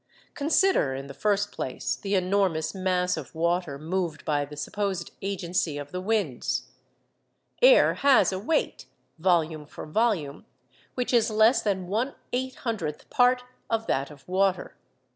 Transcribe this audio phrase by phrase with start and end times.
[0.33, 5.77] Consider, in the first place, the enormous mass of water moved by the supposed agency
[5.77, 6.71] of the winds.
[7.61, 14.09] Air has a weight—volume for volume—which is less than one eight hundredth part of that
[14.09, 14.75] of water.